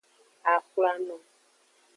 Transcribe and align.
Axwlano. 0.53 1.15